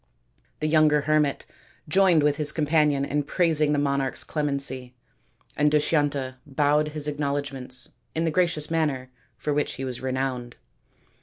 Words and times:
The 0.61 0.67
younger 0.67 1.01
hermit 1.01 1.45
joined 1.87 2.23
with 2.23 2.37
his 2.37 2.51
companion 2.51 3.05
in 3.05 3.21
praising 3.21 3.71
the 3.71 3.77
monarch's 3.77 4.23
clemency, 4.23 4.95
and 5.55 5.69
Dushyanta 5.71 6.37
bowed 6.43 6.87
his 6.87 7.07
acknowledg 7.07 7.53
ments 7.53 7.93
in 8.15 8.23
the 8.23 8.31
gracious 8.31 8.71
manner 8.71 9.11
for 9.37 9.53
which 9.53 9.73
he 9.73 9.85
was 9.85 10.01
renowned. 10.01 10.55